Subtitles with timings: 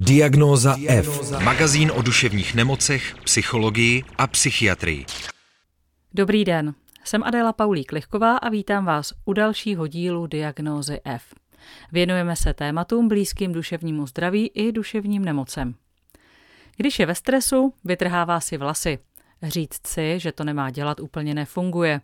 [0.00, 1.30] Diagnóza F.
[1.44, 5.06] Magazín o duševních nemocech, psychologii a psychiatrii.
[6.14, 6.74] Dobrý den,
[7.04, 11.34] jsem Adéla Paulík Lichková a vítám vás u dalšího dílu Diagnózy F.
[11.92, 15.74] Věnujeme se tématům blízkým duševnímu zdraví i duševním nemocem.
[16.76, 18.98] Když je ve stresu, vytrhává si vlasy.
[19.42, 22.00] Říct si, že to nemá dělat, úplně nefunguje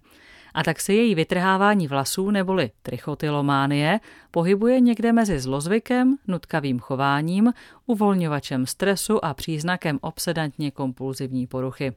[0.54, 4.00] a tak se její vytrhávání vlasů neboli trichotylománie
[4.30, 7.52] pohybuje někde mezi zlozvykem, nutkavým chováním,
[7.86, 11.92] uvolňovačem stresu a příznakem obsedantně kompulzivní poruchy.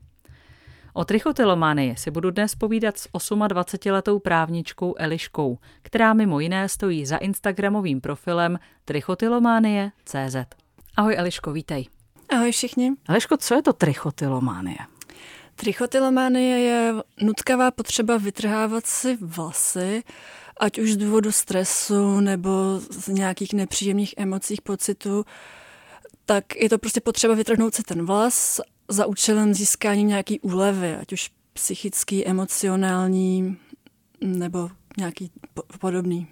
[0.94, 7.18] O trichotylománii si budu dnes povídat s 28-letou právničkou Eliškou, která mimo jiné stojí za
[7.18, 10.35] instagramovým profilem trichotylománie.cz.
[10.96, 11.85] Ahoj Eliško, vítej.
[12.30, 12.91] Ahoj všichni.
[13.10, 14.97] Eliško, co je to trichotylománie?
[15.60, 20.04] Trichotylománie je nutkavá potřeba vytrhávat si vlasy,
[20.60, 22.50] ať už z důvodu stresu nebo
[22.90, 25.26] z nějakých nepříjemných emocích, pocitů,
[26.26, 31.14] tak je to prostě potřeba vytrhnout si ten vlas za účelem získání nějaký úlevy, ať
[31.14, 33.58] už psychický, emocionální
[34.21, 35.31] nebo nějaký
[35.79, 36.27] podobný.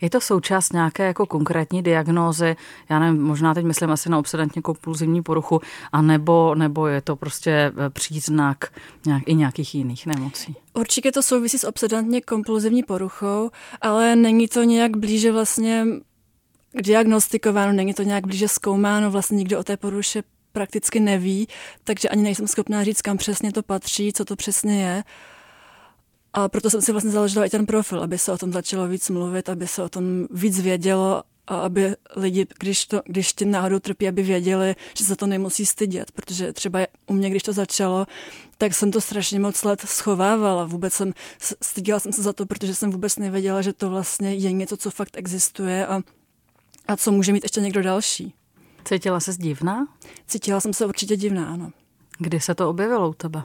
[0.00, 2.56] Je to součást nějaké jako konkrétní diagnózy,
[2.90, 5.60] já nevím, možná teď myslím asi na obsedantně kompulzivní poruchu,
[5.92, 8.72] a nebo, nebo je to prostě e, příznak
[9.06, 10.56] nějak, i nějakých jiných nemocí?
[10.74, 13.50] Určitě to souvisí s obsedantně kompulzivní poruchou,
[13.80, 15.86] ale není to nějak blíže vlastně
[16.82, 20.22] diagnostikováno, není to nějak blíže zkoumáno, vlastně nikdo o té poruše
[20.52, 21.48] prakticky neví,
[21.84, 25.04] takže ani nejsem schopná říct, kam přesně to patří, co to přesně je.
[26.36, 29.10] A proto jsem si vlastně založila i ten profil, aby se o tom začalo víc
[29.10, 33.78] mluvit, aby se o tom víc vědělo a aby lidi, když, to, když tím náhodou
[33.78, 38.06] trpí, aby věděli, že se to nemusí stydět, protože třeba u mě, když to začalo,
[38.58, 40.64] tak jsem to strašně moc let schovávala.
[40.64, 41.12] Vůbec jsem,
[41.62, 44.90] styděla jsem se za to, protože jsem vůbec nevěděla, že to vlastně je něco, co
[44.90, 46.02] fakt existuje a,
[46.88, 48.34] a co může mít ještě někdo další.
[48.84, 49.88] Cítila se divná?
[50.26, 51.72] Cítila jsem se určitě divná, ano.
[52.18, 53.42] Kdy se to objevilo u tebe?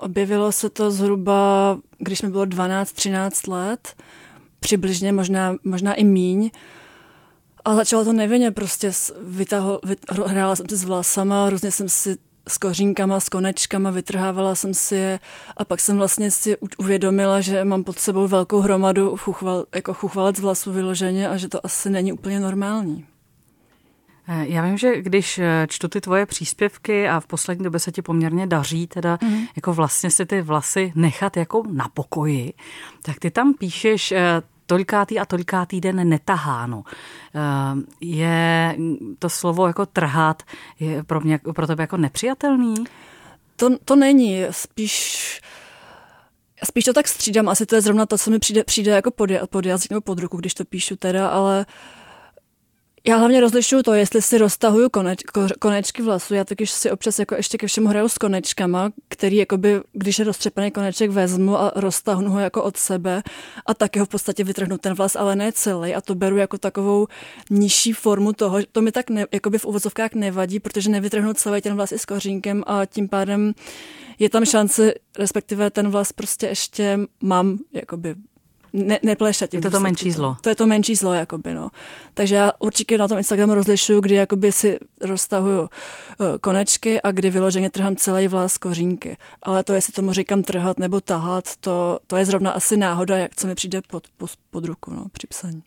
[0.00, 3.94] Objevilo se to zhruba, když mi bylo 12-13 let,
[4.60, 6.50] přibližně, možná, možná i míň.
[7.64, 8.92] A začalo to nevinně, prostě
[9.22, 12.16] vytaho, vyt, hrála jsem si s vlasama, různě jsem si
[12.48, 15.20] s kořínkama, s konečkama, vytrhávala jsem si je
[15.56, 20.40] a pak jsem vlastně si uvědomila, že mám pod sebou velkou hromadu chuchval, jako chuchvalec
[20.40, 23.06] vlasů vyloženě a že to asi není úplně normální.
[24.32, 27.92] Eh, já vím, že když eh, čtu ty tvoje příspěvky a v poslední době se
[27.92, 29.46] ti poměrně daří teda mm.
[29.56, 32.52] jako vlastně si ty vlasy nechat jako na pokoji,
[33.02, 36.82] tak ty tam píšeš eh, tolikátý a tolikátý den netaháno.
[38.00, 38.76] Je
[39.18, 40.42] to slovo jako trhat
[40.80, 42.74] je pro, mě, pro tebe jako nepřijatelný?
[43.56, 45.40] To, to není, spíš
[46.64, 49.30] Spíš to tak střídám, asi to je zrovna to, co mi přijde, přijde jako pod,
[49.50, 51.99] pod jazyk nebo pod ruku, když to píšu teda, ale uh,
[53.08, 57.18] já hlavně rozlišuju to, jestli si roztahuju koneč, ko, konečky vlasu, já taky si občas
[57.18, 61.72] jako ještě ke všemu hraju s konečkama, který jakoby, když je roztřepaný koneček, vezmu a
[61.76, 63.22] roztahnu ho jako od sebe
[63.66, 65.94] a taky ho v podstatě vytrhnu ten vlas, ale ne celý.
[65.94, 67.06] A to beru jako takovou
[67.50, 71.74] nižší formu toho, to mi tak ne, jakoby v uvozovkách nevadí, protože nevytrhnu celý ten
[71.74, 73.52] vlas i s kořínkem a tím pádem
[74.18, 78.14] je tam šance, respektive ten vlas prostě ještě mám jakoby
[78.72, 79.54] ne, neplešat.
[79.54, 80.36] Je to to menší zlo.
[80.40, 81.70] To je to menší zlo, jakoby, no.
[82.14, 87.30] Takže já určitě na tom Instagramu rozlišuju, kdy jakoby si roztahuju eh, konečky a kdy
[87.30, 89.16] vyloženě trhám celý vlas kořínky.
[89.42, 93.36] Ale to, jestli tomu říkám trhat nebo tahat, to, to je zrovna asi náhoda, jak
[93.36, 95.62] co mi přijde pod, pod, pod ruku no, při psaní.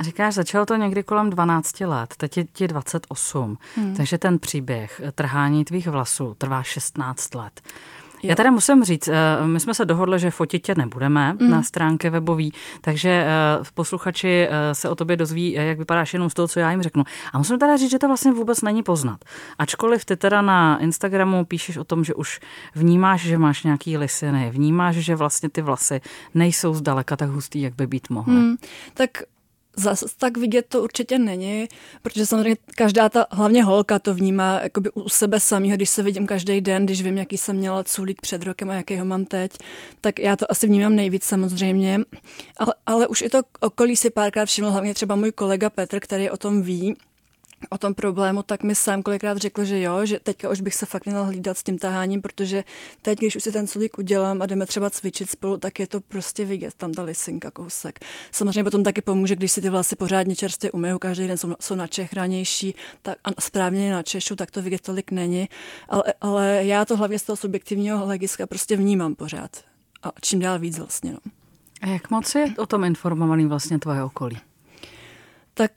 [0.00, 3.94] Říkáš, začalo to někdy kolem 12 let, teď je ti 28, hmm.
[3.96, 7.60] takže ten příběh trhání tvých vlasů trvá 16 let.
[8.22, 11.50] Já teda musím říct, eh, my jsme se dohodli, že fotit tě nebudeme mm.
[11.50, 16.34] na stránky webový, takže eh, posluchači eh, se o tobě dozví, jak vypadáš jenom z
[16.34, 17.04] toho, co já jim řeknu.
[17.32, 19.24] A musím teda říct, že to vlastně vůbec není poznat.
[19.58, 22.40] Ačkoliv ty teda na Instagramu píšeš o tom, že už
[22.74, 26.00] vnímáš, že máš nějaký lisiny, vnímáš, že vlastně ty vlasy
[26.34, 28.34] nejsou zdaleka tak hustý, jak by být mohly.
[28.34, 28.56] Mm.
[28.94, 29.10] Tak
[29.76, 31.68] Zase tak vidět to určitě není,
[32.02, 36.26] protože samozřejmě každá ta, hlavně holka to vnímá jakoby u sebe samého, když se vidím
[36.26, 39.52] každý den, když vím, jaký jsem měla culík před rokem a jaký ho mám teď,
[40.00, 42.00] tak já to asi vnímám nejvíc samozřejmě.
[42.56, 46.30] Ale, ale už i to okolí si párkrát všiml, hlavně třeba můj kolega Petr, který
[46.30, 46.96] o tom ví,
[47.70, 50.86] o tom problému, tak mi sám kolikrát řekl, že jo, že teďka už bych se
[50.86, 52.64] fakt měla hlídat s tím taháním, protože
[53.02, 56.00] teď, když už si ten sulík udělám a jdeme třeba cvičit spolu, tak je to
[56.00, 58.00] prostě vidět, tam ta lisinka kousek.
[58.32, 61.74] Samozřejmě potom taky pomůže, když si ty vlasy pořádně čerstvě umyju, každý den jsou, jsou
[61.74, 65.48] načehranější tak, a správně na češu, tak to vidět tolik není.
[65.88, 69.50] Ale, ale já to hlavně z toho subjektivního hlediska prostě vnímám pořád.
[70.02, 71.12] A čím dál víc vlastně.
[71.12, 71.18] No.
[71.82, 74.38] A jak moc je o tom informovaný vlastně tvoje okolí?
[75.54, 75.70] Tak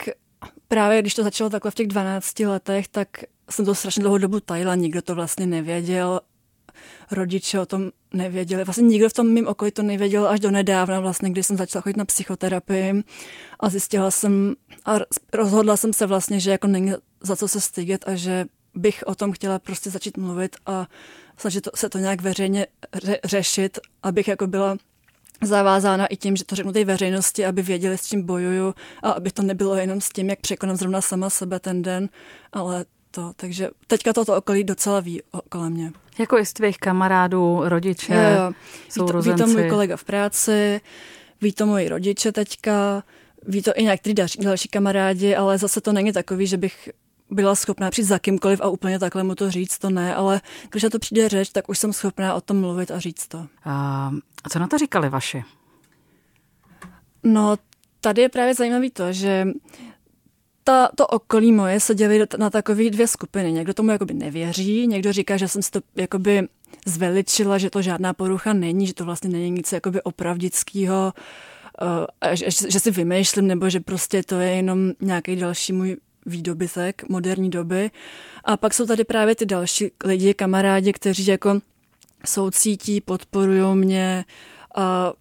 [0.68, 3.08] právě když to začalo takhle v těch 12 letech, tak
[3.50, 6.22] jsem to strašně dlouhou dobu tajila, nikdo to vlastně nevěděl,
[7.12, 8.64] rodiče o tom nevěděli.
[8.64, 11.82] Vlastně nikdo v tom mým okolí to nevěděl až do nedávna, vlastně, když jsem začala
[11.82, 13.04] chodit na psychoterapii
[13.60, 14.96] a zjistila jsem a
[15.34, 18.46] rozhodla jsem se vlastně, že jako není za co se stydět a že
[18.76, 20.88] bych o tom chtěla prostě začít mluvit a
[21.38, 22.68] snažit se to nějak veřejně
[23.04, 24.78] ře, řešit, abych jako byla
[25.44, 29.32] zavázána i tím, že to řeknu té veřejnosti, aby věděli, s čím bojuju a aby
[29.32, 32.10] to nebylo jenom s tím, jak překonám zrovna sama sebe ten den,
[32.54, 33.32] ale to.
[33.36, 35.92] Takže teďka toto okolí docela ví okolo mě.
[36.20, 38.52] Jako i z tvých kamarádů, rodiče, jo, jo.
[39.06, 40.82] Ví, to, ví to můj kolega v práci,
[41.42, 43.04] ví to moji rodiče teďka,
[43.48, 46.90] ví to i některý další, další kamarádi, ale zase to není takový, že bych
[47.32, 50.42] byla schopná přijít za kýmkoliv a úplně takhle mu to říct, to ne, ale
[50.72, 53.48] když na to přijde řeč, tak už jsem schopná o tom mluvit a říct to.
[53.66, 54.12] A
[54.50, 55.44] co na to říkali vaši?
[57.24, 57.58] No,
[58.02, 59.48] tady je právě zajímavý to, že
[60.64, 63.52] ta, to okolí moje se dělí na takové dvě skupiny.
[63.52, 66.48] Někdo tomu jakoby nevěří, někdo říká, že jsem si to jakoby
[66.86, 71.14] zveličila, že to žádná porucha není, že to vlastně není nic jakoby opravdického,
[71.82, 77.10] uh, že, že si vymýšlím, nebo že prostě to je jenom nějaký další můj výdobytek
[77.10, 77.92] moderní doby.
[78.44, 81.60] A pak jsou tady právě ty další lidi, kamarádi, kteří jako
[82.26, 84.26] soucítí, podporují mě
[84.76, 85.14] a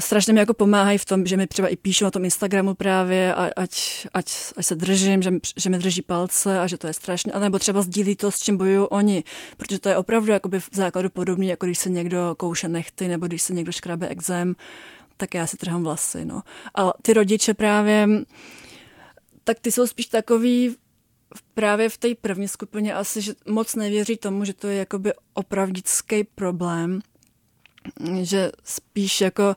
[0.00, 3.34] strašně mi jako pomáhají v tom, že mi třeba i píšou na tom Instagramu právě,
[3.34, 4.26] ať, ať,
[4.56, 7.58] ať se držím, že, že mi drží palce a že to je strašně, a nebo
[7.58, 9.24] třeba sdílí to, s čím bojují oni,
[9.56, 13.26] protože to je opravdu jakoby v základu podobný, jako když se někdo kouše nechty, nebo
[13.26, 14.54] když se někdo škrabe exém,
[15.16, 16.42] tak já si trhám vlasy, no.
[16.74, 18.08] A ty rodiče právě,
[19.44, 20.76] tak ty jsou spíš takový
[21.54, 26.24] právě v té první skupině asi, že moc nevěří tomu, že to je jakoby opravdický
[26.24, 27.00] problém,
[28.22, 29.56] že spíš jako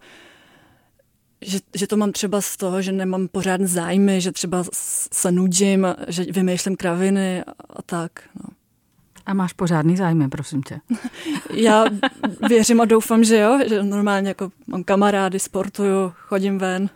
[1.42, 4.64] že, že to mám třeba z toho, že nemám pořádné zájmy, že třeba
[5.14, 8.12] se nudím, že vymýšlím kraviny a, a tak.
[8.36, 8.57] No.
[9.28, 10.80] A máš pořádný zájmy, prosím tě.
[11.54, 11.86] Já
[12.48, 16.90] věřím a doufám, že jo, že normálně jako mám kamarády, sportuju, chodím ven.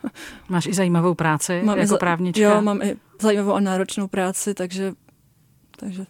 [0.48, 2.42] Máš i zajímavou práci mám jako právnička?
[2.42, 4.92] Jo, mám i zajímavou a náročnou práci, takže,
[5.76, 6.06] takže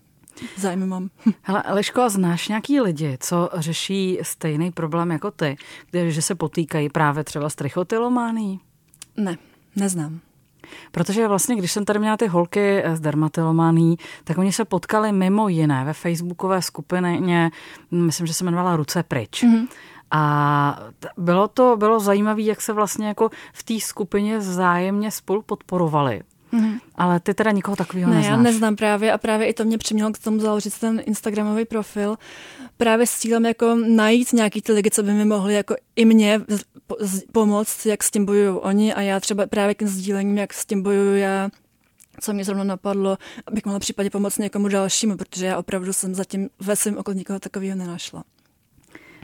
[0.57, 1.11] zájmy mám.
[1.43, 5.57] Hele, Eliško, znáš nějaký lidi, co řeší stejný problém jako ty,
[6.09, 8.61] že se potýkají právě třeba s trichotylomání?
[9.17, 9.37] Ne,
[9.77, 10.21] neznám.
[10.91, 15.49] Protože vlastně, když jsem tady měla ty holky s dermatillomání, tak oni se potkali mimo
[15.49, 17.51] jiné ve facebookové skupině,
[17.91, 19.45] myslím, že se jmenovala Ruce pryč.
[19.45, 19.69] Mm-hmm.
[20.11, 20.79] A
[21.17, 26.23] bylo to bylo zajímavé, jak se vlastně jako v té skupině vzájemně spolu podporovali.
[26.53, 26.81] Mm-hmm.
[26.95, 28.31] Ale ty teda nikoho takového ne, neznáš.
[28.31, 32.17] já neznám právě a právě i to mě přimělo k tomu založit ten Instagramový profil.
[32.77, 36.41] Právě s cílem jako najít nějaký ty lidi, co by mi mohli jako i mě
[37.33, 40.83] pomoct, jak s tím bojují oni a já třeba právě tím sdílením, jak s tím
[40.83, 41.51] bojuju já,
[42.21, 46.49] co mě zrovna napadlo, abych mohla případně pomoct někomu dalšímu, protože já opravdu jsem zatím
[46.61, 48.25] ve svém okolí nikoho takového nenašla.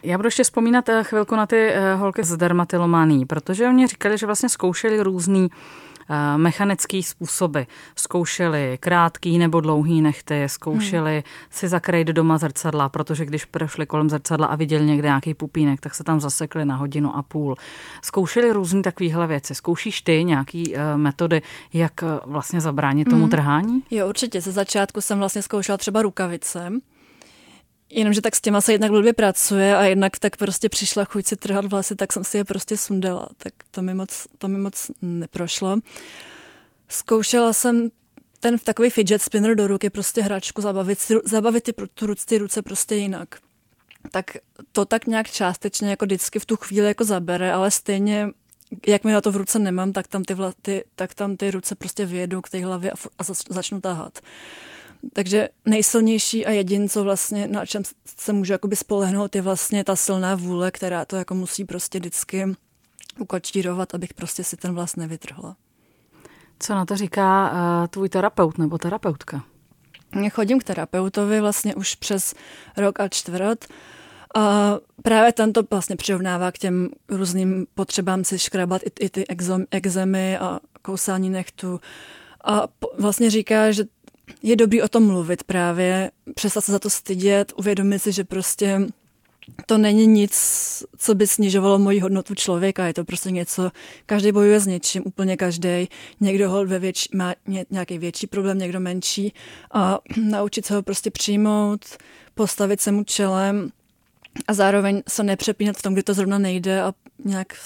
[0.02, 4.18] Já budu ještě vzpomínat eh, chvilku na ty eh, holky z dermatillomání, protože oni říkali,
[4.18, 5.48] že vlastně zkoušeli různý
[6.10, 7.60] Eh, mechanický způsoby.
[7.96, 11.22] Zkoušeli krátký nebo dlouhý nechty, zkoušeli hmm.
[11.50, 15.94] si zakrýt doma zrcadla, protože když prošli kolem zrcadla a viděli někde nějaký pupínek, tak
[15.94, 17.56] se tam zasekli na hodinu a půl.
[18.02, 19.54] Zkoušeli různé takovéhle věci.
[19.54, 23.30] Zkoušíš ty nějaký uh, metody, jak uh, vlastně zabránit tomu hmm.
[23.30, 23.82] trhání?
[23.90, 24.40] Jo, určitě.
[24.40, 26.70] Ze začátku jsem vlastně zkoušela třeba rukavice
[27.90, 31.36] Jenomže tak s těma se jednak blbě pracuje a jednak tak prostě přišla chuť si
[31.36, 33.28] trhat vlasy, tak jsem si je prostě sundala.
[33.36, 35.78] Tak to mi moc, to mi moc neprošlo.
[36.88, 37.90] Zkoušela jsem
[38.40, 42.94] ten takový fidget spinner do ruky, prostě hračku zabavit, zabavit ty, tu, ty ruce prostě
[42.94, 43.28] jinak.
[44.10, 44.36] Tak
[44.72, 48.28] to tak nějak částečně jako vždycky v tu chvíli jako zabere, ale stejně
[48.86, 51.50] jak mi na to v ruce nemám, tak tam ty, vla, ty, tak tam ty
[51.50, 54.18] ruce prostě vyjedou k té hlavě a, a začnu tahat.
[55.12, 57.82] Takže nejsilnější a jedin, co vlastně, na čem
[58.18, 62.46] se můžu jakoby spolehnout, je vlastně ta silná vůle, která to jako musí prostě vždycky
[63.18, 65.56] ukočírovat, abych prostě si ten vlas nevytrhla.
[66.58, 69.44] Co na to říká uh, tvůj terapeut nebo terapeutka?
[70.22, 72.34] Já chodím k terapeutovi vlastně už přes
[72.76, 73.64] rok a čtvrt.
[74.36, 79.24] A právě tento vlastně přirovnává k těm různým potřebám si škrabat i, i ty
[79.70, 81.80] exemy a kousání nechtu.
[82.44, 83.84] A vlastně říká, že
[84.42, 88.80] je dobrý o tom mluvit právě, přestat se za to stydět, uvědomit si, že prostě
[89.66, 90.34] to není nic,
[90.98, 93.70] co by snižovalo moji hodnotu člověka, je to prostě něco,
[94.06, 95.88] každý bojuje s něčím, úplně každý.
[96.20, 97.34] Někdo ho ve větší, má
[97.70, 99.32] nějaký větší problém, někdo menší
[99.72, 101.84] a naučit se ho prostě přijmout,
[102.34, 103.70] postavit se mu čelem
[104.48, 106.92] a zároveň se nepřepínat v tom, kdy to zrovna nejde a
[107.24, 107.56] nějak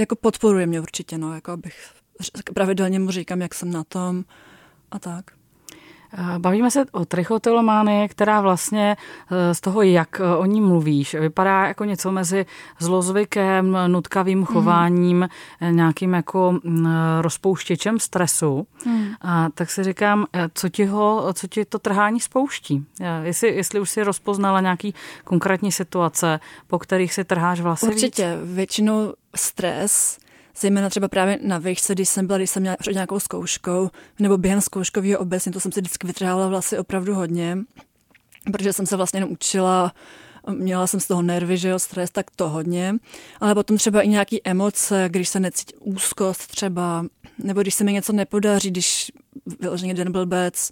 [0.00, 1.90] jako podporuje mě určitě, no, jako abych
[2.54, 4.24] pravidelně mu říkám, jak jsem na tom
[4.90, 5.24] a tak.
[6.38, 8.96] Bavíme se o trichotillománii, která vlastně
[9.30, 12.46] eh, z toho, jak eh, o ní mluvíš, vypadá jako něco mezi
[12.78, 14.46] zlozvykem, nutkavým mhm.
[14.46, 15.28] chováním,
[15.60, 15.76] mm.
[15.76, 16.86] nějakým jako mm,
[17.20, 18.66] rozpouštěčem stresu.
[18.86, 19.06] Mm.
[19.20, 22.84] A tak si říkám, co ti, ho, co ti to trhání spouští?
[23.22, 24.94] Jestli, jestli už si rozpoznala nějaký
[25.24, 28.54] konkrétní situace, po kterých si trháš vlasy Určitě, víc?
[28.54, 30.18] většinou stres,
[30.60, 34.38] zejména třeba právě na výšce, když jsem byla, když jsem měla před nějakou zkouškou, nebo
[34.38, 37.58] během zkouškového obecně, to jsem si vždycky vytrhávala vlasy opravdu hodně,
[38.52, 39.92] protože jsem se vlastně jenom učila,
[40.50, 42.94] měla jsem z toho nervy, že jo, stres, tak to hodně,
[43.40, 47.06] ale potom třeba i nějaký emoce, když se necítí úzkost třeba,
[47.38, 49.12] nebo když se mi něco nepodaří, když
[49.60, 50.70] vyloženě den blbec,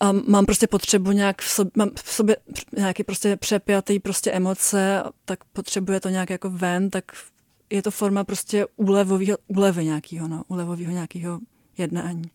[0.00, 2.36] a mám prostě potřebu nějak v sobě, mám v sobě
[2.76, 7.04] nějaký prostě přepjatý prostě emoce, tak potřebuje to nějak jako ven, tak
[7.70, 11.38] je to forma prostě úlevového, úlevy nějakého, no, úlevového nějakého
[11.78, 12.30] jednání.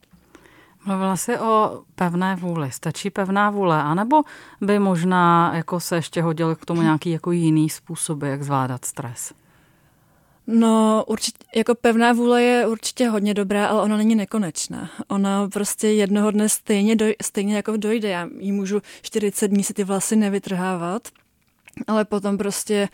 [0.85, 2.71] Mluvila jsi o pevné vůli.
[2.71, 4.21] Stačí pevná vůle, anebo
[4.61, 9.33] by možná jako se ještě hodil k tomu nějaký jako jiný způsoby, jak zvládat stres?
[10.47, 14.89] No, určitě, jako pevná vůle je určitě hodně dobrá, ale ona není nekonečná.
[15.07, 18.09] Ona prostě jednoho dne stejně, doj, stejně jako dojde.
[18.09, 21.07] Já jí můžu 40 dní si ty vlasy nevytrhávat,
[21.87, 22.89] ale potom prostě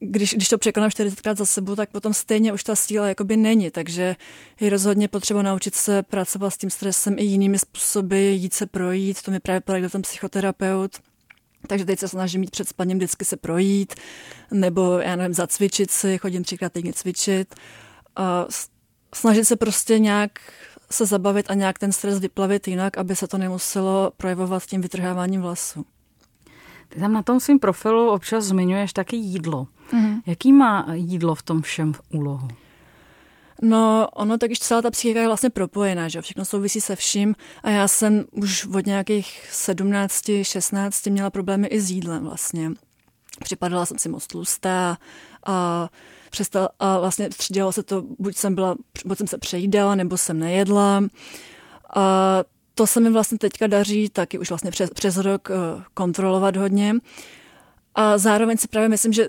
[0.00, 3.70] když, když to překonám 40krát za sebou, tak potom stejně už ta síla jakoby není,
[3.70, 4.16] takže
[4.60, 9.22] je rozhodně potřeba naučit se pracovat s tím stresem i jinými způsoby, jít se projít,
[9.22, 11.00] to mi právě poradil ten psychoterapeut,
[11.66, 13.94] takže teď se snažím mít před spaním vždycky se projít,
[14.50, 17.54] nebo já nevím, zacvičit si, chodím třikrát týdně cvičit.
[18.16, 18.46] A
[19.14, 20.38] snažit se prostě nějak
[20.90, 25.40] se zabavit a nějak ten stres vyplavit jinak, aby se to nemuselo projevovat tím vytrháváním
[25.42, 25.84] vlasů.
[26.92, 29.66] Ty tam na tom svém profilu občas zmiňuješ taky jídlo.
[29.92, 30.22] Mm-hmm.
[30.26, 32.48] Jaký má jídlo v tom všem úlohu?
[33.62, 37.70] No, ono tak, celá ta psychika je vlastně propojená, že všechno souvisí se vším a
[37.70, 42.70] já jsem už od nějakých 17, 16 měla problémy i s jídlem vlastně.
[43.44, 44.98] Připadala jsem si moc tlustá
[45.46, 45.88] a
[46.30, 50.38] přestal, a vlastně střídalo se to, buď jsem byla, buď jsem se přejídala, nebo jsem
[50.38, 51.04] nejedla.
[51.96, 52.38] A
[52.74, 56.94] to se mi vlastně teďka daří taky už vlastně přes, přes rok uh, kontrolovat hodně.
[57.94, 59.28] A zároveň si právě myslím, že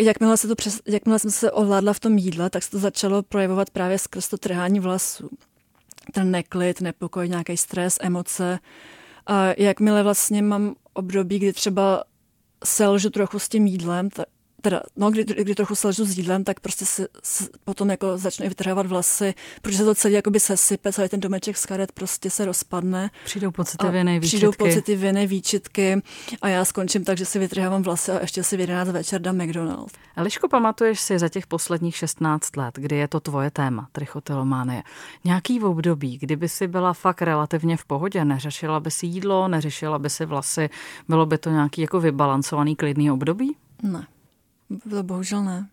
[0.00, 3.22] jakmile, se to přes, jakmile jsem se ovládla v tom jídle, tak se to začalo
[3.22, 5.30] projevovat právě skrz to trhání vlasů.
[6.12, 8.58] Ten neklid, nepokoj, nějaký stres, emoce.
[9.26, 12.04] A jakmile vlastně mám období, kdy třeba
[12.64, 14.26] selžu trochu s tím jídlem, tak,
[14.62, 18.46] teda, no, kdy, kdy trochu selžu s jídlem, tak prostě se, se potom jako začnu
[18.46, 22.30] i vytrhávat vlasy, protože se to celý jakoby sesype, celý ten domeček z karet prostě
[22.30, 23.10] se rozpadne.
[23.24, 24.36] Přijdou pocity viny, výčitky.
[24.36, 26.02] Přijdou pocity viny, výčitky
[26.42, 29.36] a já skončím tak, že si vytrhávám vlasy a ještě si v 11 večer dám
[29.36, 29.94] McDonald's.
[30.16, 34.82] Eliško, pamatuješ si za těch posledních 16 let, kdy je to tvoje téma, trichotilománie,
[35.24, 39.98] nějaký v období, kdyby si byla fakt relativně v pohodě, neřešila by si jídlo, neřešila
[39.98, 40.70] by si vlasy,
[41.08, 43.56] bylo by to nějaký jako vybalancovaný klidný období?
[43.82, 44.06] Ne.
[44.90, 45.68] To bohužel ne.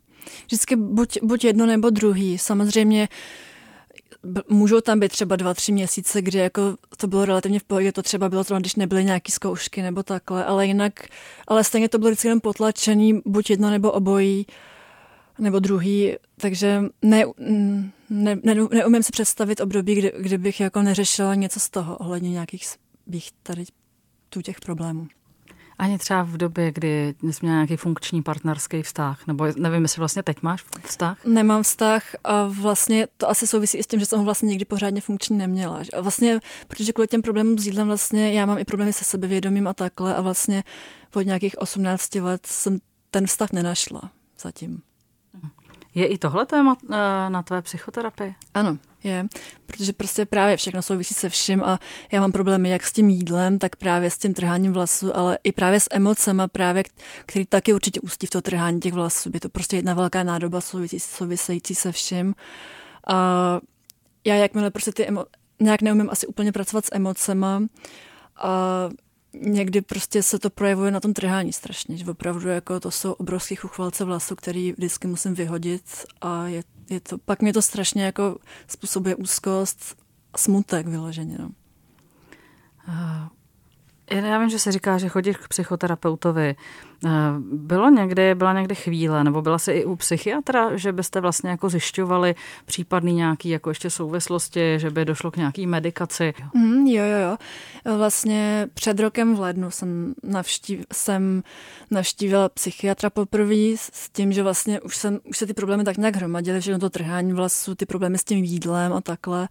[0.46, 2.38] Vždycky buď, buď jedno nebo druhý.
[2.38, 3.08] Samozřejmě
[4.50, 6.62] můžou tam být třeba dva, tři měsíce, kdy jako
[6.98, 10.46] to bylo relativně v pohodě, to třeba bylo třeba, když nebyly nějaké zkoušky nebo takhle,
[10.46, 10.94] ale jinak,
[11.48, 14.46] ale stejně to bylo vždycky jenom potlačený, buď jedno nebo obojí,
[15.40, 17.26] nebo druhý, takže ne,
[18.10, 22.30] ne, ne, neumím si představit období, kdy, kdy bych jako neřešila něco z toho ohledně
[22.30, 22.66] nějakých
[23.08, 23.66] bych tady
[24.30, 25.08] tu těch problémů.
[25.80, 30.24] Ani třeba v době, kdy jsi měla nějaký funkční partnerský vztah, nebo nevím, jestli vlastně
[30.24, 31.26] teď máš vztah?
[31.26, 34.66] Nemám vztah a vlastně to asi souvisí i s tím, že jsem ho vlastně nikdy
[34.66, 35.82] pořádně funkční neměla.
[35.98, 39.68] A vlastně, protože kvůli těm problémům s jídlem vlastně já mám i problémy se sebevědomím
[39.68, 40.64] a takhle a vlastně
[41.16, 42.80] od nějakých 18 let jsem
[43.12, 44.82] ten vztah nenašla zatím.
[45.96, 48.36] Je i tohle téma eh, na tvé psychoterapii?
[48.54, 49.28] Ano, je,
[49.66, 51.80] protože prostě právě všechno souvisí se vším a
[52.12, 55.52] já mám problémy jak s tím jídlem, tak právě s tím trháním vlasů, ale i
[55.52, 56.84] právě s emocema právě,
[57.26, 59.30] který taky určitě ústí v to trhání těch vlasů.
[59.34, 60.62] Je to prostě jedna velká nádoba
[60.98, 62.36] související se vším.
[63.08, 63.60] A
[64.26, 65.26] já jakmile prostě ty emo-
[65.60, 67.62] nějak neumím asi úplně pracovat s emocema
[68.36, 68.50] a
[69.42, 73.56] někdy prostě se to projevuje na tom trhání strašně, že opravdu jako to jsou obrovský
[73.56, 75.84] chuchvalce vlasu, který vždycky musím vyhodit
[76.22, 78.38] a je, je to, pak mě to strašně jako
[78.68, 79.98] způsobuje úzkost
[80.38, 81.38] smutek vyloženě.
[81.40, 81.52] No.
[84.12, 86.56] Já vím, že se říká, že chodíš k psychoterapeutovi.
[87.06, 87.10] Eh,
[87.40, 91.70] bylo někdy, byla někdy chvíle, nebo byla se i u psychiatra, že byste vlastně jako
[91.70, 92.36] zjišťovali
[92.66, 96.34] případný nějaký jako ještě souvislosti, že by došlo k nějaký medikaci?
[96.54, 97.38] Mm, jo, jo, jo.
[97.98, 101.44] Vlastně před rokem v lednu jsem, navštív, jsem
[101.92, 106.16] navštívila psychiatra poprvé s tím, že vlastně už, jsem, už se ty problémy tak nějak
[106.16, 109.48] hromadily, všechno to trhání vlasů, ty problémy s tím jídlem a takhle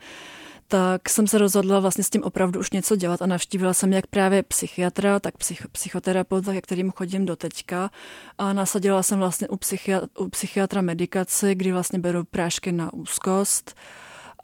[0.69, 4.07] tak jsem se rozhodla vlastně s tím opravdu už něco dělat a navštívila jsem jak
[4.07, 7.91] právě psychiatra, tak psych, psychoterapeuta, jak kterým chodím do teďka
[8.39, 13.75] a nasadila jsem vlastně u, psychiatra, u psychiatra medikaci, kdy vlastně beru prášky na úzkost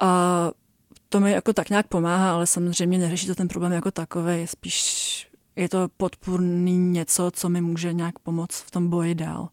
[0.00, 0.50] a
[1.08, 5.30] to mi jako tak nějak pomáhá, ale samozřejmě neřeší to ten problém jako takový, spíš
[5.56, 9.48] je to podpůrný něco, co mi může nějak pomoct v tom boji dál.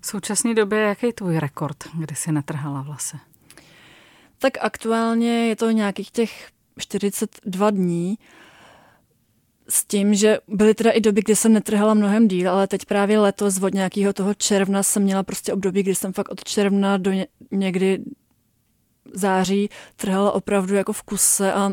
[0.00, 3.31] V současné době jaký je tvůj rekord, kdy jsi netrhala vlasy?
[4.42, 8.18] Tak aktuálně je to nějakých těch 42 dní
[9.68, 13.18] s tím, že byly teda i doby, kdy jsem netrhala mnohem díl, ale teď právě
[13.18, 17.10] letos od nějakého toho června jsem měla prostě období, kdy jsem fakt od června do
[17.50, 17.98] někdy
[19.12, 21.72] září trhala opravdu jako v kuse a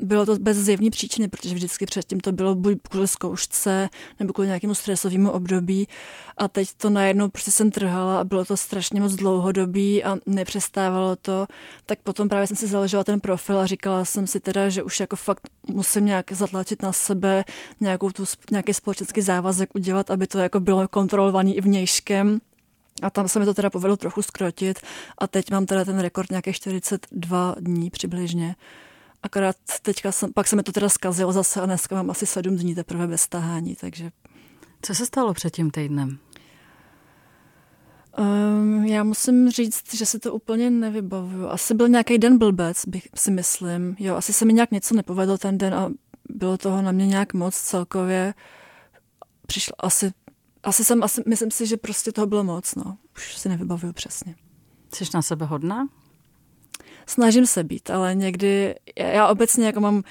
[0.00, 3.88] bylo to bez zjevní příčiny, protože vždycky předtím to bylo buď kvůli zkoušce
[4.20, 5.88] nebo kvůli nějakému stresovému období
[6.36, 11.16] a teď to najednou prostě jsem trhala a bylo to strašně moc dlouhodobý a nepřestávalo
[11.16, 11.46] to,
[11.86, 15.00] tak potom právě jsem si založila ten profil a říkala jsem si teda, že už
[15.00, 17.44] jako fakt musím nějak zatlačit na sebe
[17.80, 22.40] nějakou tu, nějaký společenský závazek udělat, aby to jako bylo kontrolovaný i vnějškem.
[23.02, 24.80] A tam se mi to teda povedlo trochu skrotit
[25.18, 28.54] a teď mám teda ten rekord nějakých 42 dní přibližně.
[29.22, 32.56] Akorát teďka jsem, pak se mi to teda zkazilo zase a dneska mám asi sedm
[32.56, 34.10] dní teprve bez tahání, takže...
[34.82, 36.18] Co se stalo před tím týdnem?
[38.18, 41.48] Um, já musím říct, že si to úplně nevybavuju.
[41.48, 43.96] Asi byl nějaký den blbec, bych si myslím.
[43.98, 45.90] Jo, asi se mi nějak něco nepovedlo ten den a
[46.28, 48.34] bylo toho na mě nějak moc celkově.
[49.46, 50.12] Přišlo asi,
[50.62, 52.98] asi jsem, asi, myslím si, že prostě toho bylo moc, no.
[53.16, 54.34] Už si nevybavuju přesně.
[54.94, 55.88] Jsi na sebe hodná?
[57.06, 60.02] Snažím se být, ale někdy, já obecně jako mám,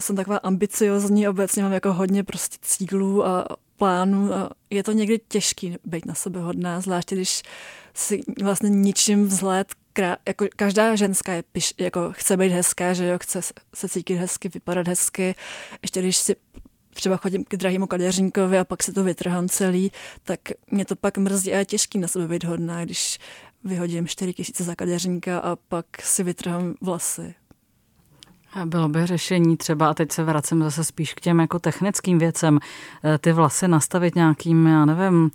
[0.00, 3.46] jsem taková ambiciozní, obecně mám jako hodně prostě cílů a
[3.76, 7.42] plánů a je to někdy těžký být na sebe hodná, zvláště když
[7.94, 13.06] si vlastně ničím vzhled krá, jako každá ženská je piš, jako chce být hezká, že
[13.06, 13.40] jo, chce
[13.74, 15.34] se cítit hezky, vypadat hezky.
[15.82, 16.36] Ještě když si
[16.94, 21.18] třeba chodím k drahému kadeřníkovi a pak si to vytrhám celý, tak mě to pak
[21.18, 23.18] mrzí a je těžký na sebe být hodná, když
[23.64, 27.34] vyhodím 4 tisíce za kadeřníka a pak si vytrhám vlasy.
[28.52, 32.18] A bylo by řešení třeba, a teď se vracím zase spíš k těm jako technickým
[32.18, 32.58] věcem,
[33.04, 35.30] eh, ty vlasy nastavit nějakým, já nevím,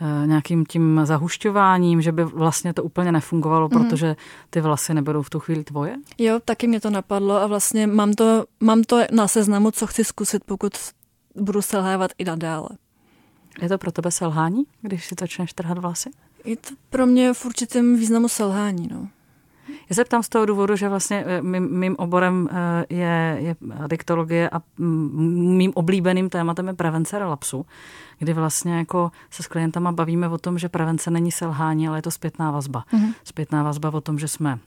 [0.00, 3.70] eh, nějakým tím zahušťováním, že by vlastně to úplně nefungovalo, mm.
[3.70, 4.16] protože
[4.50, 5.96] ty vlasy nebudou v tu chvíli tvoje?
[6.18, 10.04] Jo, taky mě to napadlo a vlastně mám to, mám to na seznamu, co chci
[10.04, 10.72] zkusit, pokud
[11.34, 12.68] budu selhávat i nadále.
[13.62, 16.10] Je to pro tebe selhání, když si začneš trhat vlasy?
[16.44, 18.88] Je to pro mě v určitém významu selhání.
[18.92, 19.08] No.
[19.90, 23.56] Já se ptám z toho důvodu, že vlastně eh, mým, mým oborem eh, je, je
[23.86, 27.66] diktologie a mým oblíbeným tématem je prevence relapsu,
[28.18, 32.02] kdy vlastně jako se s klientama bavíme o tom, že prevence není selhání, ale je
[32.02, 32.84] to zpětná vazba.
[32.92, 33.14] Mm-hmm.
[33.24, 34.58] Zpětná vazba o tom, že jsme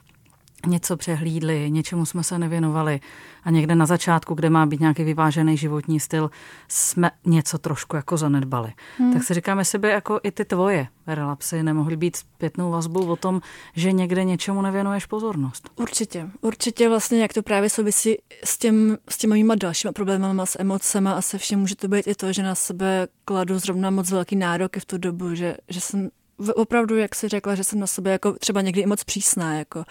[0.67, 2.99] něco přehlídli, něčemu jsme se nevěnovali
[3.43, 6.31] a někde na začátku, kde má být nějaký vyvážený životní styl,
[6.67, 8.73] jsme něco trošku jako zanedbali.
[8.97, 9.13] Hmm.
[9.13, 13.15] Tak si říkám, jestli by jako i ty tvoje relapsy nemohly být zpětnou vazbou o
[13.15, 13.41] tom,
[13.75, 15.69] že někde něčemu nevěnuješ pozornost.
[15.75, 16.29] Určitě.
[16.41, 21.13] Určitě vlastně, jak to právě souvisí s, těm, s těmi mýma dalšíma problémy, s emocema
[21.13, 24.35] a se všem může to být i to, že na sebe kladu zrovna moc velký
[24.35, 26.09] nároky v tu dobu, že, že jsem
[26.55, 29.83] opravdu, jak si řekla, že jsem na sebe jako třeba někdy i moc přísná, jako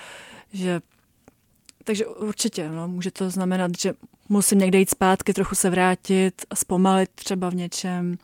[0.53, 0.81] že
[1.85, 3.95] takže určitě, no, může to znamenat, že
[4.29, 8.19] musím někde jít zpátky, trochu se vrátit, zpomalit třeba v něčem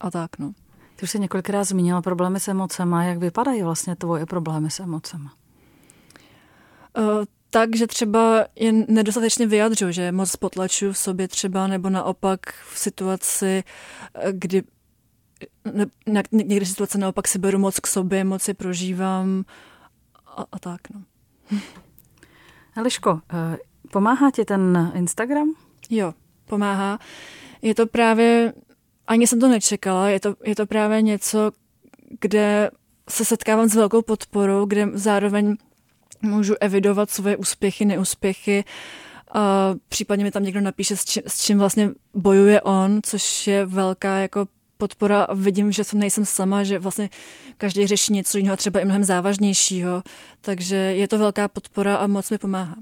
[0.00, 0.52] a tak, no.
[0.96, 3.04] Ty už jsi několikrát zmínila problémy s emocema.
[3.04, 5.32] Jak vypadají vlastně tvoje problémy s emocema?
[6.98, 12.40] Uh, tak, že třeba je nedostatečně vyjadřu, že moc potlačuju v sobě třeba, nebo naopak
[12.72, 13.64] v situaci,
[14.14, 14.62] eh, kdy
[16.06, 19.44] ne, někdy situace naopak si beru moc k sobě, moc si prožívám
[20.26, 21.02] a, a tak, no.
[22.76, 23.58] Eliško, eh,
[23.90, 25.54] pomáhá ti ten Instagram?
[25.90, 26.14] Jo,
[26.46, 26.98] pomáhá.
[27.62, 28.52] Je to právě,
[29.06, 31.52] ani jsem to nečekala, je to, je to právě něco,
[32.20, 32.70] kde
[33.10, 35.56] se setkávám s velkou podporou, kde zároveň
[36.22, 38.64] můžu evidovat svoje úspěchy, neúspěchy.
[39.34, 43.66] A případně mi tam někdo napíše, s čím, s čím vlastně bojuje on, což je
[43.66, 44.46] velká jako
[44.82, 47.10] podpora a vidím, že jsem nejsem sama, že vlastně
[47.56, 50.02] každý řeší něco jiného, třeba i mnohem závažnějšího,
[50.40, 52.74] takže je to velká podpora a moc mi pomáhá.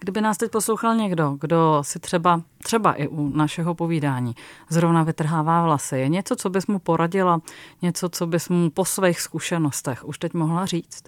[0.00, 4.34] Kdyby nás teď poslouchal někdo, kdo si třeba, třeba i u našeho povídání
[4.70, 7.40] zrovna vytrhává vlasy, je něco, co bys mu poradila,
[7.82, 11.04] něco, co bys mu po svých zkušenostech už teď mohla říct?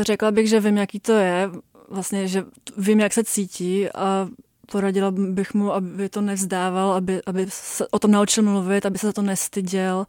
[0.00, 1.50] Řekla bych, že vím, jaký to je.
[1.88, 2.44] vlastně, že
[2.76, 4.28] vím, jak se cítí a
[4.72, 9.06] poradila bych mu, aby to nevzdával, aby, aby se o tom naučil mluvit, aby se
[9.06, 10.06] za to nestyděl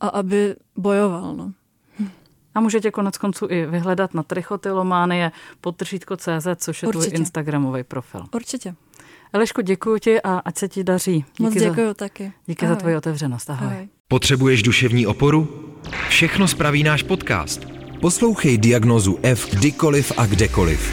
[0.00, 1.34] a aby bojoval.
[1.36, 1.52] No.
[2.54, 5.32] A můžete konec konců i vyhledat na trichotylománie
[6.16, 7.06] CZ, což je Určitě.
[7.10, 8.24] tvůj Instagramový profil.
[8.34, 8.74] Určitě.
[9.32, 11.12] Eliško, děkuji ti a ať se ti daří.
[11.12, 12.32] Díky Moc děkuji za, taky.
[12.46, 12.74] Díky Ahoj.
[12.74, 13.50] za tvoji otevřenost.
[13.50, 13.68] Ahoj.
[13.68, 13.88] Ahoj.
[14.08, 15.48] Potřebuješ duševní oporu?
[16.08, 17.60] Všechno spraví náš podcast.
[18.00, 20.92] Poslouchej diagnozu F kdykoliv a kdekoliv.